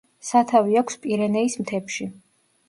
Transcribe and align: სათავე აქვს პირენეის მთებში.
სათავე 0.27 0.79
აქვს 0.81 0.97
პირენეის 1.03 1.59
მთებში. 1.65 2.09